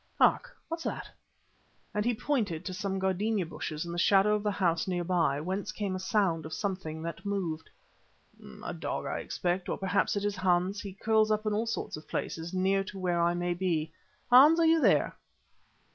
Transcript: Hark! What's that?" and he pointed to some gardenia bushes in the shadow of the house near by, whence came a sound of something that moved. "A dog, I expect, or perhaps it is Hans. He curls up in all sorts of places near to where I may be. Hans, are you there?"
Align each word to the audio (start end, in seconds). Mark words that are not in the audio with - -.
Hark! 0.17 0.57
What's 0.67 0.81
that?" 0.85 1.11
and 1.93 2.03
he 2.03 2.15
pointed 2.15 2.65
to 2.65 2.73
some 2.73 2.97
gardenia 2.97 3.45
bushes 3.45 3.85
in 3.85 3.91
the 3.91 3.99
shadow 3.99 4.33
of 4.33 4.41
the 4.41 4.49
house 4.49 4.87
near 4.87 5.03
by, 5.03 5.39
whence 5.39 5.71
came 5.71 5.95
a 5.95 5.99
sound 5.99 6.43
of 6.43 6.53
something 6.53 7.03
that 7.03 7.23
moved. 7.23 7.69
"A 8.63 8.73
dog, 8.73 9.05
I 9.05 9.19
expect, 9.19 9.69
or 9.69 9.77
perhaps 9.77 10.15
it 10.15 10.25
is 10.25 10.35
Hans. 10.37 10.81
He 10.81 10.93
curls 10.93 11.29
up 11.29 11.45
in 11.45 11.53
all 11.53 11.67
sorts 11.67 11.97
of 11.97 12.07
places 12.07 12.51
near 12.51 12.83
to 12.85 12.97
where 12.97 13.21
I 13.21 13.35
may 13.35 13.53
be. 13.53 13.91
Hans, 14.31 14.59
are 14.59 14.65
you 14.65 14.81
there?" 14.81 15.15